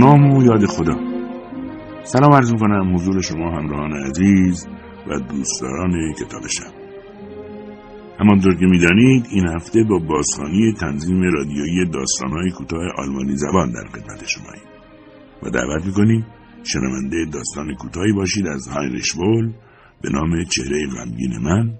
[0.00, 0.96] نام و یاد خدا.
[2.04, 4.66] سلام عرض کنم حضور شما همراهان عزیز
[5.08, 6.72] و دوستداران کتاب شب.
[8.20, 14.26] همانطور که می‌دانید این هفته با بازخانی تنظیم رادیویی داستانهای کوتاه آلمانی زبان در خدمت
[14.26, 14.64] شماییم
[15.42, 16.26] و دعوت می‌کنیم
[16.64, 19.52] شنونده داستان کوتاهی باشید از هاینریش بول
[20.02, 21.70] به نام چهره غمگین من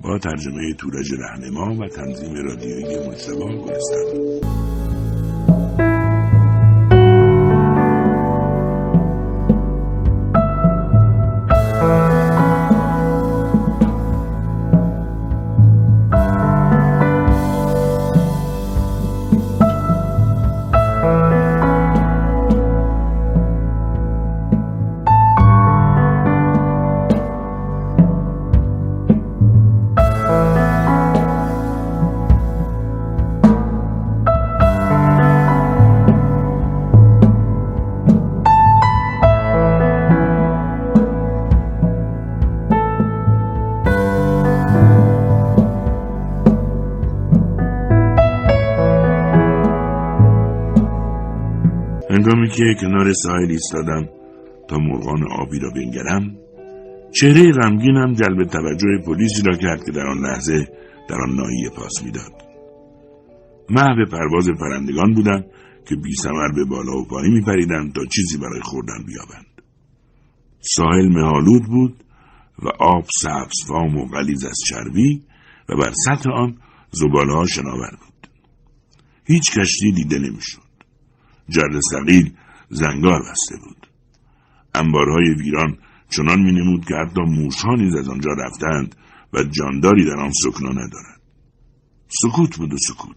[0.00, 4.81] با ترجمه تورج رهنما و تنظیم رادیویی مجتبا گلستان.
[52.62, 54.08] که کنار ساحل ایستادم
[54.68, 56.36] تا مرغان آبی را بنگرم
[57.14, 60.68] چهره غمگینم جلب توجه پلیسی را کرد که در آن لحظه
[61.08, 62.32] در آن ناحیه پاس می‌داد.
[63.70, 65.44] محو پرواز پرندگان بودند
[65.88, 66.14] که بی
[66.54, 69.62] به بالا و پایین میپریدند تا چیزی برای خوردن بیابند.
[70.60, 72.04] ساحل مهالود بود
[72.62, 75.22] و آب سبز فام و غلیز از چربی
[75.68, 76.56] و بر سطح آن
[76.90, 78.28] زباله شناور بود.
[79.24, 80.62] هیچ کشتی دیده نمی‌شد.
[81.48, 82.32] جرد سقیل
[82.72, 83.86] زنگار بسته بود.
[84.74, 85.78] انبارهای ویران
[86.10, 88.94] چنان می نمود که حتی موشها نیز از آنجا رفتند
[89.32, 91.20] و جانداری در آن سکنا ندارد.
[92.08, 93.16] سکوت بود و سکوت.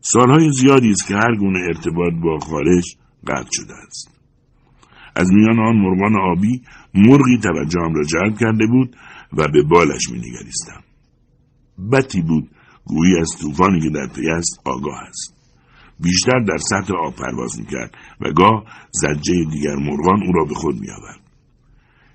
[0.00, 2.96] سالهای زیادی است که هر گونه ارتباط با خارج
[3.26, 4.10] قطع شده است.
[5.14, 6.62] از میان آن مرغان آبی
[6.94, 8.96] مرغی توجهم را جلب کرده بود
[9.32, 10.82] و به بالش می نگریستم.
[11.92, 12.50] بتی بود
[12.84, 15.41] گویی از طوفانی که در پی است آگاه است.
[16.00, 20.80] بیشتر در سطح آب پرواز می‌کرد و گاه زجه دیگر مرغان او را به خود
[20.80, 21.20] میآورد.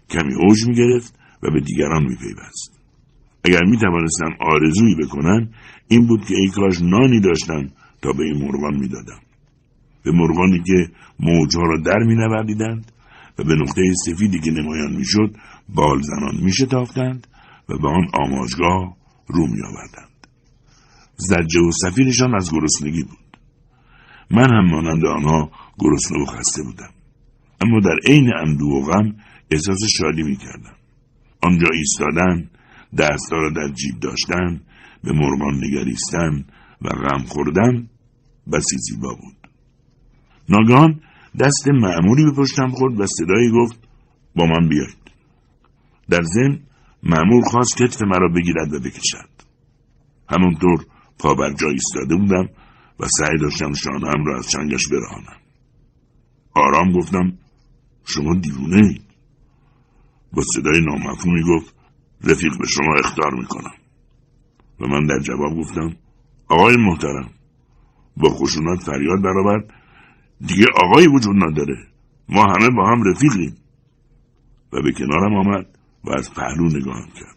[0.09, 2.79] کمی اوج می‌گرفت و به دیگران میپیوست.
[3.43, 5.49] اگر می‌توانستم آرزویی بکنم
[5.88, 7.69] این بود که ای کاش نانی داشتم
[8.01, 9.19] تا به این مرغان می‌دادم.
[10.03, 10.88] به مرغانی که
[11.19, 12.91] موجها را در مینوردیدند
[13.39, 15.35] و به نقطه سفیدی که نمایان می‌شد
[15.69, 17.27] بال زنان میشتافتند
[17.69, 20.27] و به آن آماجگاه رو میآوردند.
[21.17, 23.26] زجه و سفیرشان از گرسنگی بود.
[24.31, 26.89] من هم مانند آنها گرسنه و خسته بودم.
[27.61, 29.15] اما در عین اندوه و غم
[29.51, 30.75] احساس شادی می کردم.
[31.43, 32.49] آنجا ایستادن
[32.97, 34.61] دستها را در جیب داشتن
[35.03, 36.45] به مرغان نگریستن
[36.81, 37.89] و غم خوردن
[38.53, 39.49] بسی زیبا بود.
[40.49, 41.01] ناگهان
[41.39, 43.88] دست معمولی به پشتم خورد و صدایی گفت
[44.35, 44.97] با من بیاید
[46.09, 46.59] در ضمن
[47.03, 49.29] معمول خواست کتف مرا بگیرد و بکشد.
[50.29, 50.85] همونطور
[51.19, 52.50] پا بر جای ایستاده بودم
[52.99, 55.38] و سعی داشتم شانم را از چنگش برهانم
[56.53, 57.38] آرام گفتم
[58.05, 59.01] شما دیوونه اید.
[60.33, 61.75] با صدای نامفهومی گفت
[62.23, 63.73] رفیق به شما اختار می‌کنم.
[64.79, 65.95] و من در جواب گفتم
[66.47, 67.29] آقای محترم
[68.17, 69.73] با خشونت فریاد برآورد
[70.47, 71.88] دیگه آقایی وجود نداره.
[72.29, 73.55] ما همه با هم رفیقیم.
[74.73, 75.65] و به کنارم آمد
[76.03, 77.37] و از پهلو نگاهم کرد.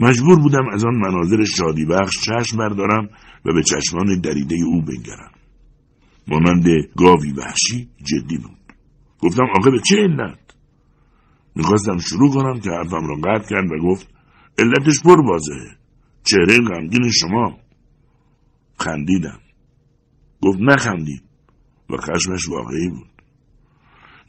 [0.00, 3.08] مجبور بودم از آن مناظر شادی بخش چشم بردارم
[3.44, 5.30] و به چشمان دریده او بنگرم.
[6.28, 6.64] مانند
[6.96, 8.74] گاوی وحشی جدی بود.
[9.18, 10.54] گفتم آقا به چه علت؟
[11.54, 14.08] می‌خواستم شروع کنم که حرفم را قطع کرد و گفت
[14.58, 15.76] علتش پر واضحه
[16.24, 17.58] چهره غمگین شما.
[18.78, 19.40] خندیدم.
[20.42, 21.22] گفت نخندید.
[21.90, 23.19] و خشمش واقعی بود.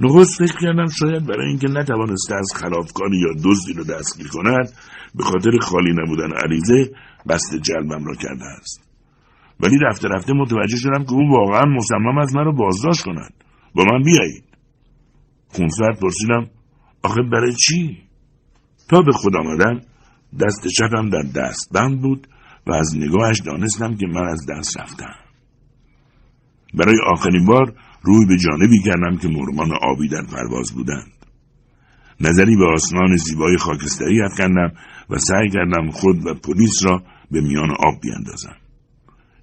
[0.01, 4.71] نخست فکر کردم شاید برای اینکه نتوانسته از خلافکاری یا دزدی رو دستگیر کند
[5.15, 6.91] به خاطر خالی نبودن عریضه
[7.29, 8.91] قصد جلبم را کرده است.
[9.59, 13.33] ولی رفته رفته متوجه شدم که او واقعا مصمم از من را بازداشت کند.
[13.75, 14.43] با من بیایید.
[15.47, 16.49] خونسرد پرسیدم
[17.03, 17.97] آخه برای چی؟
[18.89, 19.81] تا به خود آمدم
[20.39, 22.27] دست چپم در دست بند بود
[22.67, 25.13] و از نگاهش دانستم که من از دست رفتم.
[26.73, 31.11] برای آخرین بار روی به جانبی کردم که مرغان آبی در پرواز بودند.
[32.19, 34.71] نظری به آسمان زیبای خاکستری افکندم
[35.09, 38.55] و سعی کردم خود و پلیس را به میان آب بیاندازم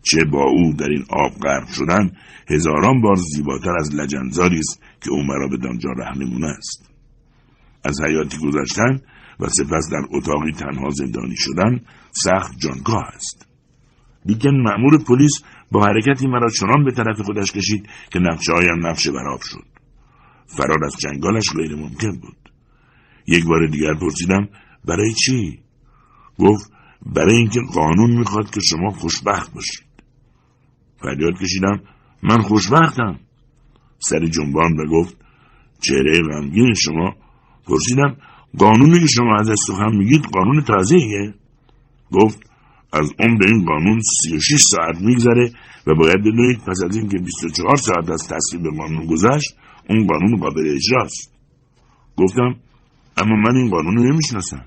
[0.02, 2.10] چه با او در این آب غرق شدن
[2.50, 6.90] هزاران بار زیباتر از لجنزاری است که او مرا به دانجا رهنمون است.
[7.84, 9.00] از حیاتی گذشتن
[9.40, 13.47] و سپس در اتاقی تنها زندانی شدن سخت جانگاه است.
[14.24, 15.42] لیکن مأمور پلیس
[15.72, 19.64] با حرکتی مرا چنان به طرف خودش کشید که نقشه هایم نقشه براب شد.
[20.46, 22.36] فرار از جنگالش غیر ممکن بود.
[23.26, 24.48] یک بار دیگر پرسیدم
[24.84, 25.58] برای چی؟
[26.38, 26.72] گفت
[27.06, 29.86] برای اینکه قانون می‌خواد که شما خوشبخت باشید.
[30.96, 31.80] فریاد کشیدم
[32.22, 33.20] من خوشبختم.
[33.98, 35.16] سر جنبان و گفت
[35.80, 37.16] چهره غمگین شما.
[37.66, 38.16] پرسیدم
[38.58, 41.34] قانونی که شما از سخن میگید قانون تازهیه
[42.12, 42.47] گفت
[42.92, 45.52] از عمر این قانون 36 ساعت میگذره
[45.86, 49.56] و باید بدونید پس از اینکه 24 ساعت از تصویب قانون گذشت
[49.88, 51.32] اون قانون قابل اجراست.
[52.16, 52.54] گفتم
[53.16, 54.64] اما من این قانون رو نمی‌شناسم.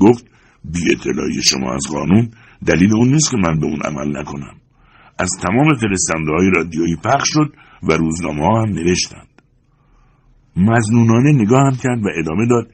[0.00, 0.26] گفت
[0.64, 2.30] بی اطلاعی شما از قانون
[2.66, 4.54] دلیل اون نیست که من به اون عمل نکنم.
[5.18, 7.52] از تمام فرستنده های رادیویی پخش شد
[7.82, 9.28] و روزنامه ها هم نوشتند.
[10.56, 12.70] مزنونانه نگاه هم کرد و ادامه داد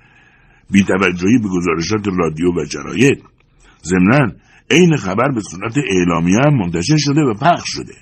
[0.70, 3.22] بی توجهی به گزارشات رادیو و جراید.
[3.84, 4.32] ضمنا
[4.70, 7.94] عین خبر به صورت اعلامی هم منتشر شده و پخش شده.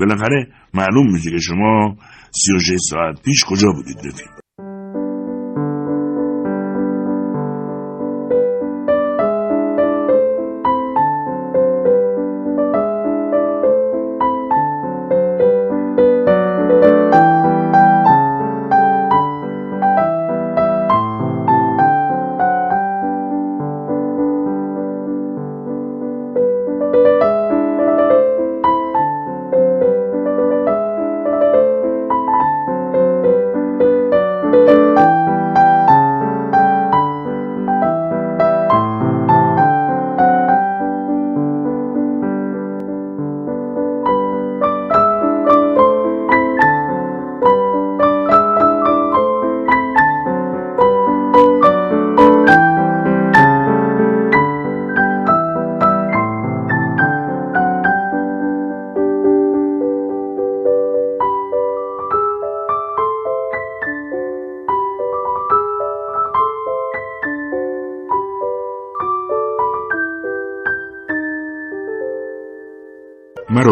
[0.00, 1.96] بالاخره معلوم میشه که شما
[2.30, 4.43] 36 ساعت پیش کجا بودید رفیق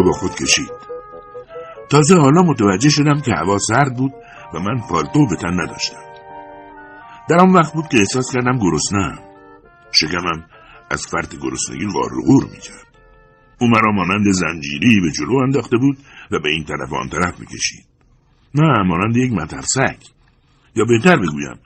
[0.03, 0.71] مرا با خود کشید.
[1.91, 4.13] تازه حالا متوجه شدم که هوا سرد بود
[4.55, 6.03] و من پالتو به تن نداشتم.
[7.29, 9.19] در آن وقت بود که احساس کردم گرسنهام.
[9.93, 10.47] شکمم
[10.91, 12.11] از فرط گرسنگی غار
[12.53, 12.87] می‌کرد.
[13.61, 15.99] او مرا مانند زنجیری به جلو انداخته بود
[16.31, 17.87] و به این طرف آن طرف می‌کشید.
[18.55, 19.99] نه مانند یک مترسک.
[20.77, 21.59] یا بهتر بگویم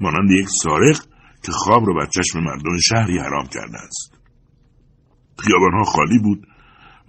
[0.00, 0.96] مانند یک سارق
[1.44, 4.12] که خواب را بر چشم مردم شهری حرام کرده است.
[5.38, 6.46] خیابانها خالی بود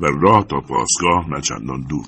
[0.02, 2.06] و راه تا پاسگاه نچندان دور.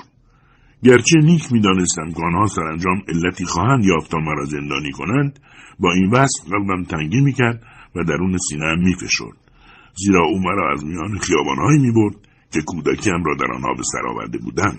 [0.84, 5.40] گرچه نیک می‌دانستم که آنها سرانجام علتی خواهند یافت تا مرا زندانی کنند
[5.80, 7.64] با این وصف قلبم تنگی می‌کرد
[7.96, 9.38] و درون سینهام میفشرد.
[9.96, 12.16] زیرا او مرا از میان خیابانهایی می‌برد
[12.54, 14.78] که کودکیم را در آنها به سر آورده بودم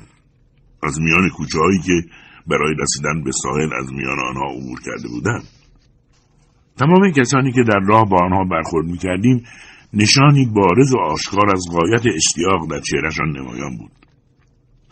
[0.82, 2.08] از میان کوچه هایی که
[2.46, 5.42] برای رسیدن به ساحل از میان آنها عبور کرده بودم
[6.76, 9.44] تمام کسانی که در راه با آنها برخورد می‌کردیم
[9.96, 13.92] نشانی بارز و آشکار از غایت اشتیاق در چهرهشان نمایان بود.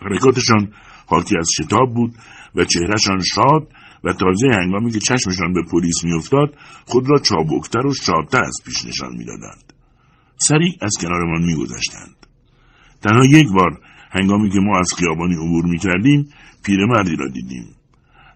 [0.00, 0.73] حرکاتشان
[1.06, 2.14] حاکی از شتاب بود
[2.54, 3.68] و چهرهشان شاد
[4.04, 6.54] و تازه هنگامی که چشمشان به پلیس میافتاد
[6.87, 9.73] خود را چابکتر و شادتر از پیش نشان می‌دادند.
[10.37, 12.26] سریع از کنارمان میگذشتند.
[13.02, 13.80] تنها یک بار
[14.11, 16.28] هنگامی که ما از خیابانی عبور می‌کردیم
[16.64, 17.66] پیرمردی را دیدیم.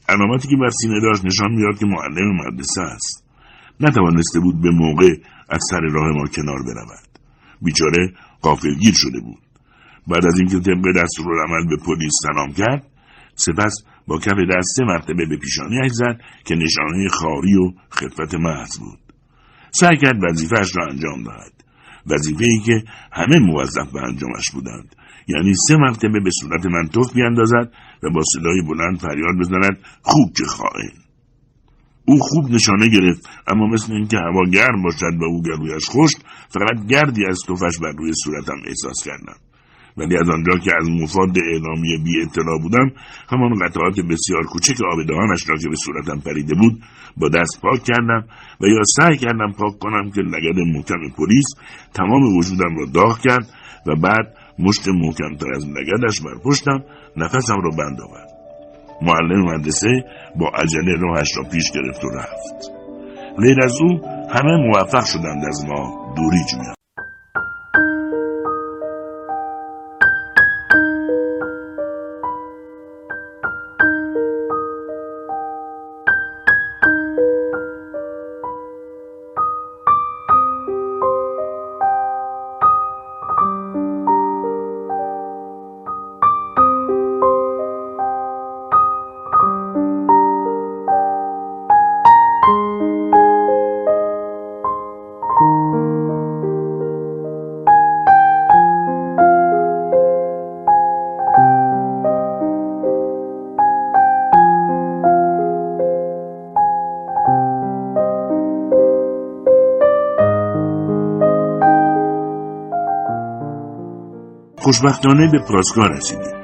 [0.09, 3.26] علامتی که بر سینه داشت نشان می‌داد که معلم مدرسه است.
[3.81, 5.15] نتوانسته بود به موقع
[5.49, 7.09] از سر راه ما کنار برود.
[7.63, 9.43] بیچاره قافلگیر شده بود.
[10.07, 12.87] بعد از اینکه طبق دستورالعمل به پلیس سلام کرد
[13.35, 18.99] سپس با کف دست مرتبه به پیشانیاش زد که نشانه خاری و خفت محض بود.
[19.71, 21.53] سعی کرد وظیفهاش را انجام دهد.
[22.07, 24.97] وظیفه ای که همه موظف به انجامش بودند.
[25.29, 30.33] یعنی سه مرتبه به صورت من توف بیاندازد و با صدای بلند فریاد بزند خوب
[30.37, 31.06] که خائن.
[32.07, 33.29] او خوب نشانه گرفت.
[33.47, 37.93] اما مثل اینکه هوا گرم باشد و او گلویش خشک فقط گردی از توفش بر
[37.99, 39.37] روی صورتم احساس کردم.
[39.97, 42.91] ولی از آنجا که از مفاد اعلامی بی اطلاع بودم
[43.29, 46.83] همان قطعات بسیار کوچک آب دهانش را که به صورتم پریده بود
[47.17, 48.25] با دست پاک کردم
[48.61, 51.47] و یا سعی کردم پاک کنم که لگد محکم پلیس
[51.95, 53.47] تمام وجودم را داغ کرد
[53.87, 56.85] و بعد مشت محکمتر از لگدش بر پشتم
[57.17, 58.26] نفسم را بند آورد.
[59.03, 60.05] معلم مدرسه
[60.37, 62.73] با عجله راهش را پیش گرفت و رفت.
[63.39, 64.01] غیر از او
[64.31, 66.76] همه موفق شدند از ما دوری جویند
[114.67, 116.37] خوشبختانه به پاسگاه رسیدیم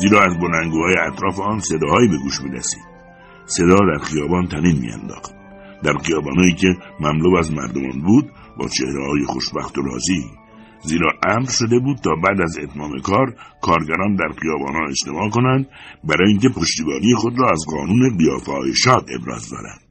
[0.00, 2.82] زیرا از بلنگوهای اطراف آن صداهایی به گوش می‌رسید.
[3.46, 5.34] صدا در خیابان تنین میانداخت.
[5.82, 10.24] در خیابانهایی که مملو از مردمان بود با چهره های خوشبخت و راضی.
[10.82, 15.66] زیرا امر شده بود تا بعد از اتمام کار کارگران در خیابانها اجتماع کنند
[16.04, 19.85] برای اینکه پشتیبانی خود را از قانون قیافه های شاد ابراز دارند.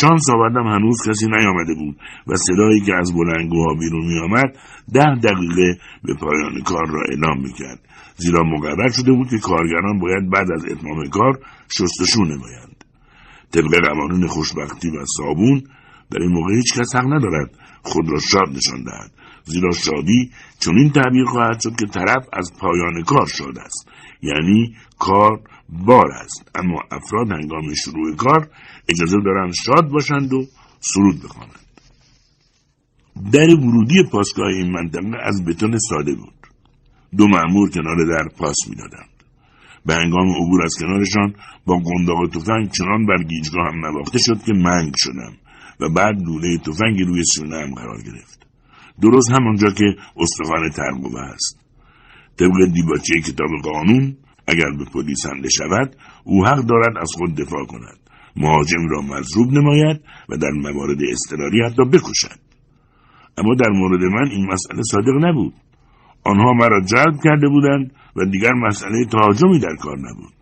[0.00, 4.58] شانس آوردم هنوز کسی نیامده بود و صدایی که از بلنگوها بیرون میآمد
[4.94, 7.80] ده دقیقه به پایان کار را اعلام می‌کرد.
[8.16, 11.38] زیرا مقرر شده بود که کارگران باید بعد از اتمام کار
[11.68, 12.84] شستشو نمایند.
[13.52, 15.62] طبق قوانین خوشبختی و صابون
[16.10, 17.50] در این موقع هیچ کس حق ندارد
[17.82, 19.10] خود را شاد نشان دهد.
[19.44, 23.88] زیرا شادی چنین تعبیر خواهد شد که طرف از پایان کار شاد است.
[24.22, 26.50] یعنی کار بار است.
[26.54, 28.50] اما افراد هنگام شروع کار
[28.88, 30.46] اجازه دارند شاد باشند و
[30.80, 31.66] سرود بخوانند.
[33.32, 36.34] در ورودی پاسگاه این منطقه از بتون ساده بود.
[37.16, 39.16] دو مأمور کنار در پاس می‌دادند.
[39.86, 41.34] به هنگام عبور از کنارشان
[41.66, 45.36] با قنداق تفنگ چنان بر گیجگاه هم نواخته شد که منگ شدم
[45.80, 48.46] و بعد لوله تفنگی روی سینه هم قرار گرفت.
[49.02, 49.84] درست همانجا که
[50.16, 51.58] استخوان ترقوه است.
[52.36, 54.16] طبق دیباچه کتاب قانون
[54.46, 57.98] اگر به پلیس حمله شود او حق دارد از خود دفاع کند.
[58.36, 62.40] مهاجم را مضروب نماید و در موارد اضطراری حتی بکشد.
[63.38, 65.54] اما در مورد من این مسئله صادق نبود.
[66.24, 70.32] آنها مرا جلب کرده بودند و دیگر مسئله تهاجمی در کار نبود.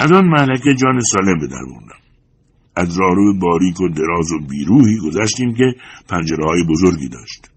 [0.00, 2.00] از آن محلکه جان سالم به در بردم.
[2.76, 5.74] از راهرو باریک و دراز و بیروهی گذشتیم که
[6.08, 7.50] پنجره های بزرگی داشت.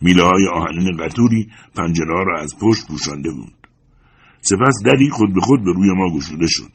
[0.00, 3.61] میله های آهنین قطوری پنجره را از پشت پوشانده بود.
[4.42, 6.70] سپس دری خود به خود به روی ما گشوده شد.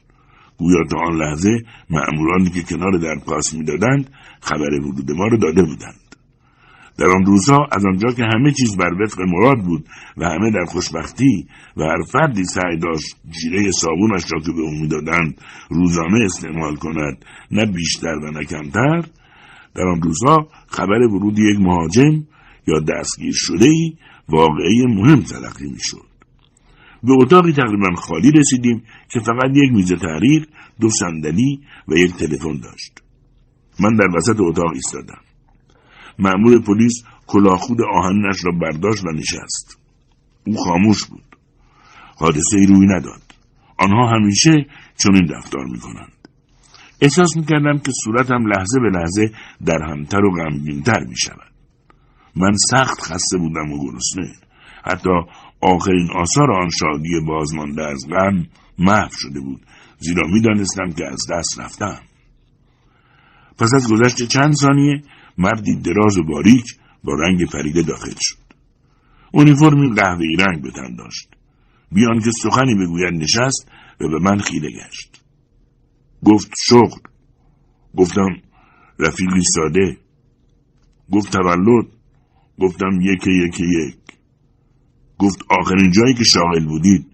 [0.57, 4.09] گویا تا آن لحظه مأمورانی که کنار در پاس می‌دادند
[4.41, 6.07] خبر ورود ما را داده بودند.
[6.97, 9.86] در آن روزها از آنجا که همه چیز بر وفق مراد بود
[10.17, 11.47] و همه در خوشبختی
[11.77, 17.25] و هر فردی سعی داشت جیره صابونش را که به او می‌دادند روزانه استعمال کند
[17.51, 19.03] نه بیشتر و نه کمتر
[19.75, 22.27] در آن روزها خبر ورود یک مهاجم
[22.67, 23.93] یا دستگیر شده ای
[24.29, 26.16] واقعی مهم تلقی می‌شد.
[27.07, 30.47] به اتاقی تقریبا خالی رسیدیم که فقط یک میز تحریر
[30.79, 33.03] دو صندلی و یک تلفن داشت.
[33.79, 35.21] من در وسط اتاق ایستادم.
[36.19, 39.79] مأمور پلیس کلاهخود آهنش را برداشت و نشست.
[40.47, 41.23] او خاموش بود.
[42.17, 43.21] حادثه ای روی نداد.
[43.77, 44.65] آنها همیشه
[44.97, 46.11] چنین رفتار می‌کنند.
[47.01, 49.31] احساس می‌کردم که صورتم لحظه به لحظه
[49.65, 51.51] در همتر و غمگینتر می‌شود.
[52.35, 54.33] من سخت خسته بودم و گرسنه.
[54.83, 55.09] حتی
[55.61, 58.47] آخرین آثار آن شادی بازمانده از غم
[58.79, 59.61] محو شده بود.
[59.99, 61.99] زیرا می‌دانستم که از دست رفتم.
[63.57, 65.01] پس از گذشت چند ثانیه
[65.37, 66.65] مردی دراز و باریک
[67.03, 68.37] با رنگ پریده داخل شد.
[69.31, 71.29] اونیفرمی قهوه‌ای رنگ به تن داشت.
[71.91, 73.71] بیان که سخنی بگوید نشست
[74.01, 75.21] و به من خیره گشت.
[76.25, 76.99] گفت شغل.
[77.97, 78.29] گفتم
[78.99, 79.97] رفیقی ساده.
[81.11, 81.87] گفت تولد.
[82.59, 84.06] گفتم یک یک یک.
[85.19, 87.05] گفت آخرین جایی که شاغل بودید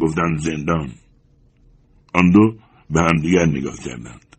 [0.00, 0.92] گفتم زندان.
[2.14, 2.56] آن دو
[2.90, 4.36] به همدیگر نگاه کردند.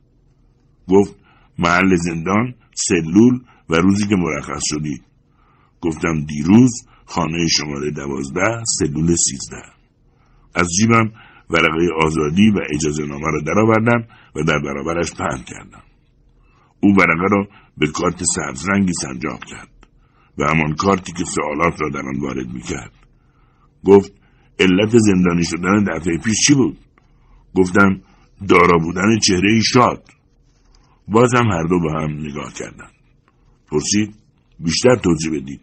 [0.88, 1.16] گفت
[1.60, 5.02] محل زندان سلول و روزی که مرخص شدید.
[5.82, 6.72] گفتم دیروز
[7.06, 9.64] خانه شماره دوازده سلول سیزده.
[10.56, 11.12] از جیبم
[11.50, 15.84] ورقه آزادی و اجازه نامه را درآوردم و در برابرش پهن کردم.
[16.80, 17.48] او ورقه را
[17.78, 19.88] به کارت سبز رنگی سنجاق کرد
[20.38, 22.97] و همان کارتی که سوالات را در آن وارد می‌کرد.
[23.86, 24.14] گفت
[24.60, 26.78] علت زندانی شدن دفعه پیش چی بود؟
[27.56, 28.02] گفتم
[28.48, 30.04] دارا بودن چهره شاد
[31.08, 32.94] باز هم هر دو به هم نگاه کردند
[33.72, 34.16] پرسید
[34.60, 35.62] بیشتر توضیح بدید.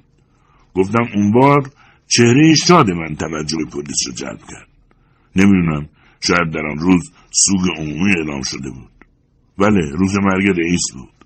[0.74, 1.70] گفتم اون بار
[2.08, 4.68] چهره شاد من توجه پلیس رو جلب کرد.
[5.36, 5.88] نمی‌دونم
[6.20, 8.90] شاید در آن روز سوگ عمومی اعلام شده بود.
[9.58, 11.24] بله روز مرگ رئیس بود.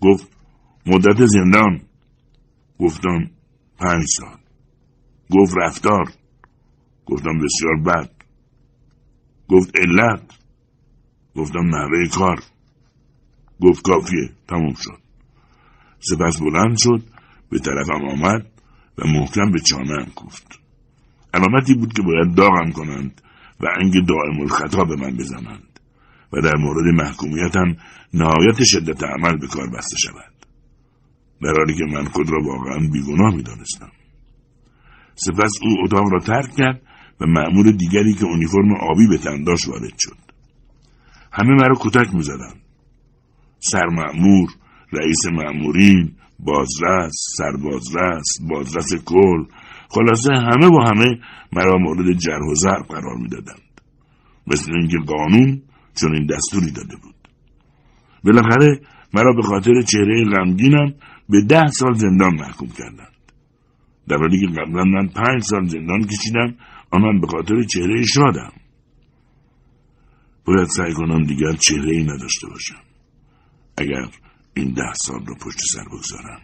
[0.00, 0.28] گفت
[0.86, 1.80] مدت زندان.
[2.78, 3.30] گفتم
[3.78, 4.39] پنج سال.
[5.30, 6.12] گفت رفتار.
[7.06, 8.10] گفتم بسیار بد.
[9.48, 10.22] گفت علت.
[11.36, 12.42] گفتم نحوه کار.
[13.60, 14.30] گفت کافیه.
[14.48, 14.98] تموم شد.
[16.00, 17.02] سپس بلند شد
[17.50, 18.46] به طرفم آمد
[18.98, 20.60] و محکم به چانه کوفت.
[21.34, 23.22] علامتی بود که باید داغم کنند
[23.60, 25.80] و انگ دائم الخطا به من بزنند
[26.32, 27.76] و در مورد محکومیتم
[28.14, 30.34] نهایت شدت عمل به کار بسته شود.
[31.42, 33.92] در حالی که من خود را واقعا بیگناه می‌دانستم.
[35.24, 36.82] سپس او اتاق را ترک کرد
[37.20, 40.16] و معمول دیگری که اونیفرم آبی به تنداش وارد شد.
[41.32, 42.60] همه مرا کتک می‌زدند.
[43.58, 44.48] سرمعمور
[44.92, 49.44] رئیس معمورین بازرس سربازرس بازرس کل
[49.88, 51.20] خلاصه همه با همه
[51.52, 53.70] مرا مورد جرح و ضرب قرار می‌دادند.
[54.46, 55.62] مثل اینکه قانون
[56.00, 57.14] چون این دستوری داده بود.
[58.24, 58.80] بالاخره
[59.14, 60.94] مرا به خاطر چهره غمگینم
[61.28, 63.12] به ده سال زندان محکوم کردند.
[64.08, 66.56] در حالی که قبلا من پنج سال زندان کشیدم
[66.90, 68.52] آنان به خاطر چهره شادم.
[70.44, 72.82] باید سعی کنم دیگر چهره ای نداشته باشم.
[73.76, 74.06] اگر
[74.54, 76.40] این ده سال رو پشت سر بگذارم.